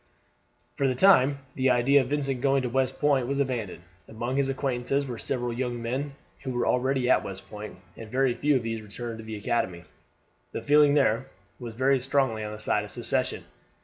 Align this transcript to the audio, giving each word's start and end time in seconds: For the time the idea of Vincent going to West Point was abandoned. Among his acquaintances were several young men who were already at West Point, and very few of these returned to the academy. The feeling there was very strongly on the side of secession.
For 0.77 0.87
the 0.87 0.95
time 0.95 1.37
the 1.53 1.69
idea 1.69 2.01
of 2.01 2.07
Vincent 2.09 2.41
going 2.41 2.63
to 2.63 2.69
West 2.69 2.97
Point 2.99 3.27
was 3.27 3.39
abandoned. 3.39 3.83
Among 4.07 4.35
his 4.35 4.49
acquaintances 4.49 5.05
were 5.05 5.19
several 5.19 5.53
young 5.53 5.79
men 5.79 6.15
who 6.41 6.49
were 6.53 6.65
already 6.65 7.07
at 7.07 7.23
West 7.23 7.51
Point, 7.51 7.77
and 7.95 8.09
very 8.09 8.33
few 8.33 8.55
of 8.55 8.63
these 8.63 8.81
returned 8.81 9.19
to 9.19 9.23
the 9.23 9.35
academy. 9.37 9.83
The 10.53 10.63
feeling 10.63 10.95
there 10.95 11.27
was 11.59 11.75
very 11.75 11.99
strongly 11.99 12.43
on 12.43 12.51
the 12.51 12.57
side 12.57 12.83
of 12.83 12.89
secession. 12.89 13.43